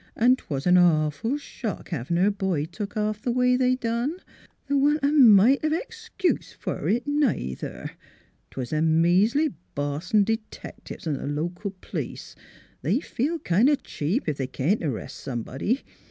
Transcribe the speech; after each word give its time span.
An' 0.15 0.35
'twas 0.35 0.65
'n' 0.65 0.79
awful 0.79 1.37
shock 1.37 1.89
havin' 1.89 2.17
her 2.17 2.31
boy 2.31 2.65
took 2.65 2.97
off 2.97 3.21
th' 3.21 3.27
way 3.35 3.55
they 3.55 3.75
done.... 3.75 4.17
Th' 4.67 4.71
wa'n't 4.71 5.03
a 5.03 5.11
mite 5.11 5.63
of 5.63 5.73
ex 5.73 6.09
cuse 6.17 6.55
f'r 6.59 6.91
it, 6.91 7.05
neither. 7.05 7.91
'Twas 8.49 8.71
them 8.71 8.99
measly 8.99 9.53
Boston 9.75 10.23
d'tectives 10.25 11.05
'n' 11.05 11.19
th' 11.19 11.29
local 11.31 11.69
p'lice. 11.81 12.33
They 12.81 12.99
feel 12.99 13.37
kind 13.37 13.69
o' 13.69 13.75
cheap 13.75 14.27
ef 14.27 14.37
they 14.37 14.47
can't 14.47 14.83
arrest 14.83 15.19
somebody. 15.19 15.81